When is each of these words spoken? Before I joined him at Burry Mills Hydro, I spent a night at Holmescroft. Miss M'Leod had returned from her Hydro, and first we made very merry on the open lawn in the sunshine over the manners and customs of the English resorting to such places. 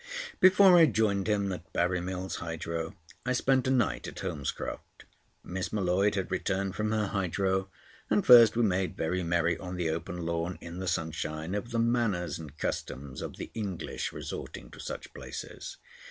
Before 0.39 0.75
I 0.79 0.87
joined 0.87 1.27
him 1.27 1.51
at 1.51 1.71
Burry 1.73 2.01
Mills 2.01 2.37
Hydro, 2.37 2.95
I 3.23 3.33
spent 3.33 3.67
a 3.67 3.69
night 3.69 4.07
at 4.07 4.15
Holmescroft. 4.15 5.05
Miss 5.43 5.71
M'Leod 5.71 6.15
had 6.15 6.31
returned 6.31 6.73
from 6.75 6.91
her 6.91 7.05
Hydro, 7.09 7.69
and 8.09 8.25
first 8.25 8.55
we 8.55 8.63
made 8.63 8.97
very 8.97 9.21
merry 9.21 9.59
on 9.59 9.75
the 9.75 9.91
open 9.91 10.17
lawn 10.25 10.57
in 10.59 10.79
the 10.79 10.87
sunshine 10.87 11.53
over 11.53 11.69
the 11.69 11.77
manners 11.77 12.39
and 12.39 12.57
customs 12.57 13.21
of 13.21 13.37
the 13.37 13.51
English 13.53 14.11
resorting 14.11 14.71
to 14.71 14.79
such 14.79 15.13
places. 15.13 15.77